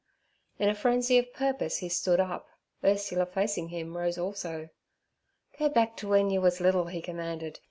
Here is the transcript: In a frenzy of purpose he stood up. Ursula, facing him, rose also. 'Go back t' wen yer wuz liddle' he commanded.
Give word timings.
In 0.57 0.67
a 0.67 0.73
frenzy 0.73 1.19
of 1.19 1.31
purpose 1.31 1.77
he 1.77 1.87
stood 1.87 2.19
up. 2.19 2.47
Ursula, 2.83 3.27
facing 3.27 3.69
him, 3.69 3.95
rose 3.95 4.17
also. 4.17 4.69
'Go 5.59 5.69
back 5.69 5.95
t' 5.95 6.07
wen 6.07 6.31
yer 6.31 6.41
wuz 6.41 6.59
liddle' 6.59 6.87
he 6.89 7.03
commanded. 7.03 7.59